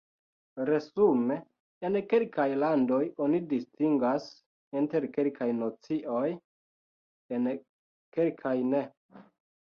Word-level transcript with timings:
Resume, 0.67 1.35
en 1.89 1.97
kelkaj 2.13 2.45
landoj 2.61 3.01
oni 3.25 3.41
distingas 3.51 4.25
inter 4.81 5.05
kelkaj 5.17 5.49
nocioj, 5.59 6.23
en 7.37 7.51
kelkaj 8.17 8.55
ne. 8.71 8.81